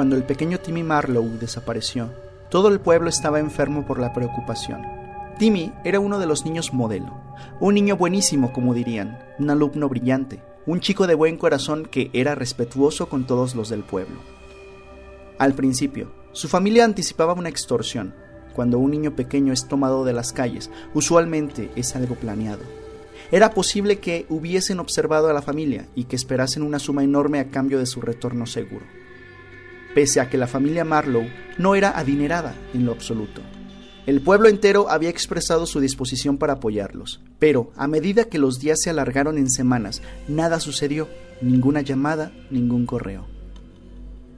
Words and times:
cuando 0.00 0.16
el 0.16 0.24
pequeño 0.24 0.56
Timmy 0.56 0.82
Marlowe 0.82 1.36
desapareció, 1.38 2.08
todo 2.48 2.68
el 2.68 2.80
pueblo 2.80 3.10
estaba 3.10 3.38
enfermo 3.38 3.84
por 3.84 4.00
la 4.00 4.14
preocupación. 4.14 4.80
Timmy 5.38 5.74
era 5.84 6.00
uno 6.00 6.18
de 6.18 6.24
los 6.24 6.46
niños 6.46 6.72
modelo, 6.72 7.20
un 7.60 7.74
niño 7.74 7.98
buenísimo, 7.98 8.50
como 8.50 8.72
dirían, 8.72 9.18
un 9.38 9.50
alumno 9.50 9.90
brillante, 9.90 10.42
un 10.64 10.80
chico 10.80 11.06
de 11.06 11.14
buen 11.14 11.36
corazón 11.36 11.84
que 11.84 12.08
era 12.14 12.34
respetuoso 12.34 13.10
con 13.10 13.26
todos 13.26 13.54
los 13.54 13.68
del 13.68 13.82
pueblo. 13.84 14.22
Al 15.36 15.52
principio, 15.52 16.10
su 16.32 16.48
familia 16.48 16.86
anticipaba 16.86 17.34
una 17.34 17.50
extorsión. 17.50 18.14
Cuando 18.54 18.78
un 18.78 18.92
niño 18.92 19.14
pequeño 19.14 19.52
es 19.52 19.68
tomado 19.68 20.06
de 20.06 20.14
las 20.14 20.32
calles, 20.32 20.70
usualmente 20.94 21.70
es 21.76 21.94
algo 21.94 22.14
planeado. 22.14 22.62
Era 23.30 23.52
posible 23.52 23.98
que 23.98 24.24
hubiesen 24.30 24.80
observado 24.80 25.28
a 25.28 25.34
la 25.34 25.42
familia 25.42 25.88
y 25.94 26.04
que 26.04 26.16
esperasen 26.16 26.62
una 26.62 26.78
suma 26.78 27.04
enorme 27.04 27.38
a 27.38 27.50
cambio 27.50 27.78
de 27.78 27.84
su 27.84 28.00
retorno 28.00 28.46
seguro. 28.46 28.99
Pese 29.94 30.20
a 30.20 30.28
que 30.28 30.38
la 30.38 30.46
familia 30.46 30.84
Marlowe 30.84 31.30
no 31.58 31.74
era 31.74 31.98
adinerada 31.98 32.54
en 32.74 32.86
lo 32.86 32.92
absoluto. 32.92 33.42
El 34.06 34.22
pueblo 34.22 34.48
entero 34.48 34.88
había 34.88 35.10
expresado 35.10 35.66
su 35.66 35.78
disposición 35.78 36.38
para 36.38 36.54
apoyarlos, 36.54 37.20
pero 37.38 37.70
a 37.76 37.86
medida 37.86 38.24
que 38.24 38.38
los 38.38 38.58
días 38.58 38.80
se 38.82 38.90
alargaron 38.90 39.36
en 39.36 39.50
semanas, 39.50 40.00
nada 40.26 40.58
sucedió, 40.58 41.08
ninguna 41.40 41.82
llamada, 41.82 42.32
ningún 42.50 42.86
correo. 42.86 43.26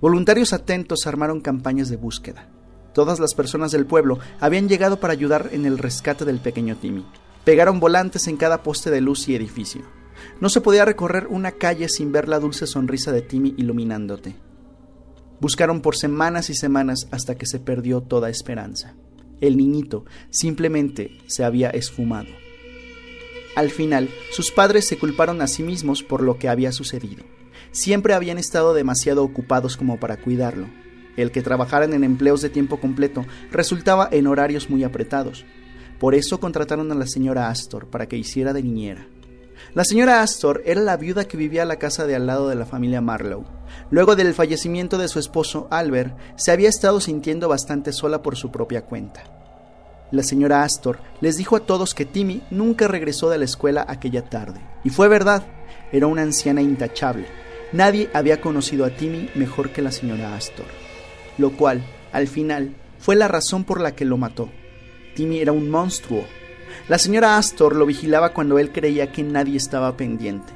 Voluntarios 0.00 0.52
atentos 0.52 1.06
armaron 1.06 1.40
campañas 1.40 1.88
de 1.88 1.96
búsqueda. 1.96 2.48
Todas 2.94 3.18
las 3.18 3.34
personas 3.34 3.72
del 3.72 3.84
pueblo 3.84 4.18
habían 4.40 4.68
llegado 4.68 5.00
para 5.00 5.12
ayudar 5.12 5.50
en 5.52 5.66
el 5.66 5.78
rescate 5.78 6.24
del 6.24 6.38
pequeño 6.38 6.76
Timmy. 6.76 7.04
Pegaron 7.44 7.80
volantes 7.80 8.28
en 8.28 8.36
cada 8.36 8.62
poste 8.62 8.90
de 8.90 9.00
luz 9.00 9.28
y 9.28 9.34
edificio. 9.34 9.82
No 10.40 10.48
se 10.48 10.60
podía 10.60 10.84
recorrer 10.84 11.26
una 11.28 11.52
calle 11.52 11.88
sin 11.88 12.12
ver 12.12 12.28
la 12.28 12.38
dulce 12.38 12.66
sonrisa 12.66 13.12
de 13.12 13.22
Timmy 13.22 13.54
iluminándote. 13.56 14.47
Buscaron 15.40 15.80
por 15.80 15.96
semanas 15.96 16.50
y 16.50 16.54
semanas 16.54 17.08
hasta 17.10 17.36
que 17.36 17.46
se 17.46 17.60
perdió 17.60 18.00
toda 18.00 18.30
esperanza. 18.30 18.94
El 19.40 19.56
niñito 19.56 20.04
simplemente 20.30 21.18
se 21.26 21.44
había 21.44 21.70
esfumado. 21.70 22.30
Al 23.56 23.70
final, 23.70 24.08
sus 24.32 24.50
padres 24.50 24.86
se 24.86 24.98
culparon 24.98 25.42
a 25.42 25.46
sí 25.46 25.62
mismos 25.62 26.02
por 26.02 26.22
lo 26.22 26.38
que 26.38 26.48
había 26.48 26.72
sucedido 26.72 27.24
siempre 27.72 28.14
habían 28.14 28.38
estado 28.38 28.74
demasiado 28.74 29.24
ocupados 29.24 29.76
como 29.76 29.98
para 29.98 30.16
cuidarlo. 30.16 30.68
El 31.16 31.30
que 31.32 31.42
trabajaran 31.42 31.92
en 31.92 32.04
empleos 32.04 32.42
de 32.42 32.48
tiempo 32.48 32.80
completo 32.80 33.24
resultaba 33.50 34.08
en 34.10 34.26
horarios 34.26 34.70
muy 34.70 34.84
apretados. 34.84 35.44
Por 35.98 36.14
eso 36.14 36.38
contrataron 36.38 36.92
a 36.92 36.94
la 36.94 37.06
señora 37.06 37.48
Astor 37.48 37.88
para 37.88 38.06
que 38.06 38.16
hiciera 38.16 38.52
de 38.52 38.62
niñera. 38.62 39.06
La 39.74 39.84
señora 39.84 40.22
Astor 40.22 40.62
era 40.64 40.80
la 40.80 40.96
viuda 40.96 41.26
que 41.26 41.36
vivía 41.36 41.62
a 41.62 41.66
la 41.66 41.76
casa 41.76 42.06
de 42.06 42.16
al 42.16 42.26
lado 42.26 42.48
de 42.48 42.54
la 42.54 42.66
familia 42.66 43.00
Marlowe. 43.00 43.44
Luego 43.90 44.16
del 44.16 44.34
fallecimiento 44.34 44.98
de 44.98 45.08
su 45.08 45.18
esposo 45.18 45.68
Albert, 45.70 46.16
se 46.36 46.52
había 46.52 46.68
estado 46.68 47.00
sintiendo 47.00 47.48
bastante 47.48 47.92
sola 47.92 48.22
por 48.22 48.36
su 48.36 48.50
propia 48.50 48.82
cuenta. 48.82 49.24
La 50.10 50.22
señora 50.22 50.62
Astor 50.62 51.00
les 51.20 51.36
dijo 51.36 51.56
a 51.56 51.60
todos 51.60 51.94
que 51.94 52.06
Timmy 52.06 52.42
nunca 52.50 52.88
regresó 52.88 53.28
de 53.28 53.38
la 53.38 53.44
escuela 53.44 53.84
aquella 53.88 54.28
tarde. 54.28 54.60
Y 54.84 54.90
fue 54.90 55.08
verdad, 55.08 55.46
era 55.92 56.06
una 56.06 56.22
anciana 56.22 56.62
intachable, 56.62 57.26
Nadie 57.72 58.08
había 58.14 58.40
conocido 58.40 58.86
a 58.86 58.90
Timmy 58.90 59.28
mejor 59.34 59.70
que 59.70 59.82
la 59.82 59.92
señora 59.92 60.34
Astor, 60.34 60.64
lo 61.36 61.54
cual, 61.54 61.82
al 62.12 62.26
final, 62.26 62.74
fue 62.98 63.14
la 63.14 63.28
razón 63.28 63.64
por 63.64 63.78
la 63.82 63.94
que 63.94 64.06
lo 64.06 64.16
mató. 64.16 64.48
Timmy 65.14 65.40
era 65.40 65.52
un 65.52 65.68
monstruo. 65.68 66.24
La 66.86 66.98
señora 66.98 67.36
Astor 67.36 67.74
lo 67.74 67.86
vigilaba 67.86 68.32
cuando 68.32 68.58
él 68.58 68.72
creía 68.72 69.12
que 69.12 69.22
nadie 69.22 69.56
estaba 69.56 69.96
pendiente. 69.96 70.52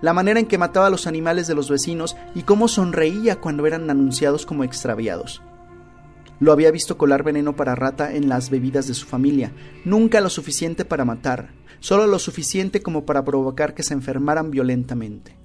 La 0.00 0.12
manera 0.12 0.40
en 0.40 0.46
que 0.46 0.58
mataba 0.58 0.86
a 0.86 0.90
los 0.90 1.06
animales 1.06 1.46
de 1.46 1.54
los 1.54 1.70
vecinos 1.70 2.16
y 2.34 2.42
cómo 2.42 2.68
sonreía 2.68 3.40
cuando 3.40 3.66
eran 3.66 3.90
anunciados 3.90 4.46
como 4.46 4.64
extraviados. 4.64 5.42
Lo 6.40 6.52
había 6.52 6.70
visto 6.70 6.98
colar 6.98 7.22
veneno 7.22 7.56
para 7.56 7.74
rata 7.74 8.14
en 8.14 8.28
las 8.28 8.50
bebidas 8.50 8.86
de 8.86 8.94
su 8.94 9.06
familia, 9.06 9.52
nunca 9.84 10.20
lo 10.20 10.30
suficiente 10.30 10.84
para 10.84 11.04
matar, 11.04 11.50
solo 11.80 12.06
lo 12.06 12.18
suficiente 12.18 12.82
como 12.82 13.06
para 13.06 13.24
provocar 13.24 13.74
que 13.74 13.82
se 13.82 13.94
enfermaran 13.94 14.50
violentamente. 14.50 15.36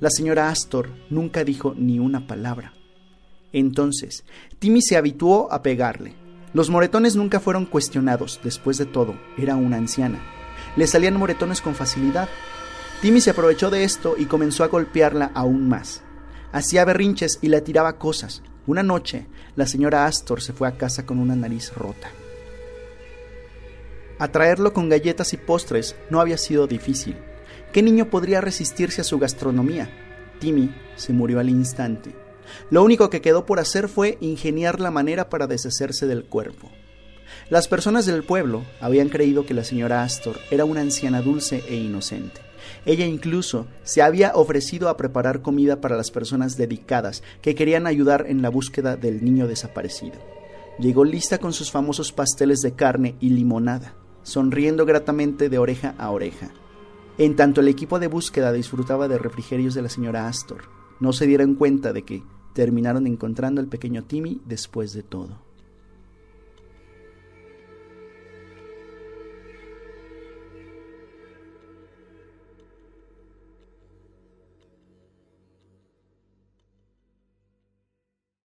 La 0.00 0.10
señora 0.10 0.48
Astor 0.48 0.90
nunca 1.10 1.44
dijo 1.44 1.74
ni 1.76 1.98
una 1.98 2.26
palabra. 2.26 2.72
Entonces, 3.52 4.24
Timmy 4.58 4.82
se 4.82 4.96
habituó 4.96 5.52
a 5.52 5.62
pegarle. 5.62 6.14
Los 6.54 6.68
moretones 6.68 7.16
nunca 7.16 7.40
fueron 7.40 7.64
cuestionados, 7.64 8.40
después 8.44 8.76
de 8.76 8.84
todo, 8.86 9.14
era 9.38 9.56
una 9.56 9.78
anciana. 9.78 10.20
Le 10.76 10.86
salían 10.86 11.16
moretones 11.16 11.60
con 11.60 11.74
facilidad. 11.74 12.28
Timmy 13.00 13.20
se 13.20 13.30
aprovechó 13.30 13.70
de 13.70 13.84
esto 13.84 14.14
y 14.18 14.26
comenzó 14.26 14.62
a 14.62 14.68
golpearla 14.68 15.30
aún 15.34 15.68
más. 15.68 16.02
Hacía 16.52 16.84
berrinches 16.84 17.38
y 17.40 17.48
le 17.48 17.62
tiraba 17.62 17.98
cosas. 17.98 18.42
Una 18.66 18.82
noche, 18.82 19.26
la 19.56 19.66
señora 19.66 20.06
Astor 20.06 20.42
se 20.42 20.52
fue 20.52 20.68
a 20.68 20.76
casa 20.76 21.06
con 21.06 21.18
una 21.18 21.34
nariz 21.34 21.72
rota. 21.74 22.10
Atraerlo 24.18 24.72
con 24.72 24.88
galletas 24.88 25.32
y 25.32 25.36
postres 25.38 25.96
no 26.10 26.20
había 26.20 26.38
sido 26.38 26.66
difícil. 26.66 27.16
¿Qué 27.72 27.82
niño 27.82 28.10
podría 28.10 28.42
resistirse 28.42 29.00
a 29.00 29.04
su 29.04 29.18
gastronomía? 29.18 29.90
Timmy 30.38 30.74
se 30.96 31.12
murió 31.12 31.40
al 31.40 31.48
instante. 31.48 32.21
Lo 32.70 32.82
único 32.82 33.10
que 33.10 33.20
quedó 33.20 33.46
por 33.46 33.60
hacer 33.60 33.88
fue 33.88 34.18
ingeniar 34.20 34.80
la 34.80 34.90
manera 34.90 35.28
para 35.28 35.46
deshacerse 35.46 36.06
del 36.06 36.24
cuerpo. 36.24 36.70
Las 37.50 37.68
personas 37.68 38.06
del 38.06 38.24
pueblo 38.24 38.64
habían 38.80 39.08
creído 39.08 39.44
que 39.44 39.54
la 39.54 39.64
señora 39.64 40.02
Astor 40.02 40.38
era 40.50 40.64
una 40.64 40.80
anciana 40.80 41.22
dulce 41.22 41.64
e 41.68 41.76
inocente. 41.76 42.40
Ella 42.86 43.06
incluso 43.06 43.66
se 43.82 44.02
había 44.02 44.32
ofrecido 44.34 44.88
a 44.88 44.96
preparar 44.96 45.42
comida 45.42 45.80
para 45.80 45.96
las 45.96 46.10
personas 46.10 46.56
dedicadas 46.56 47.22
que 47.40 47.54
querían 47.54 47.86
ayudar 47.86 48.26
en 48.28 48.42
la 48.42 48.48
búsqueda 48.48 48.96
del 48.96 49.24
niño 49.24 49.46
desaparecido. 49.46 50.18
Llegó 50.78 51.04
lista 51.04 51.38
con 51.38 51.52
sus 51.52 51.70
famosos 51.70 52.12
pasteles 52.12 52.60
de 52.60 52.72
carne 52.72 53.16
y 53.20 53.30
limonada, 53.30 53.94
sonriendo 54.22 54.86
gratamente 54.86 55.48
de 55.48 55.58
oreja 55.58 55.94
a 55.98 56.10
oreja. 56.10 56.50
En 57.18 57.36
tanto 57.36 57.60
el 57.60 57.68
equipo 57.68 57.98
de 57.98 58.06
búsqueda 58.06 58.52
disfrutaba 58.52 59.06
de 59.06 59.18
refrigerios 59.18 59.74
de 59.74 59.82
la 59.82 59.88
señora 59.90 60.28
Astor, 60.28 60.62
no 60.98 61.12
se 61.12 61.26
dieron 61.26 61.56
cuenta 61.56 61.92
de 61.92 62.04
que 62.04 62.22
terminaron 62.52 63.06
encontrando 63.06 63.60
al 63.60 63.68
pequeño 63.68 64.04
Timmy 64.04 64.40
después 64.46 64.92
de 64.92 65.02
todo. 65.02 65.51